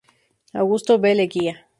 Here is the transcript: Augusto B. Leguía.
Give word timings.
Augusto 0.53 0.97
B. 0.97 1.13
Leguía. 1.13 1.67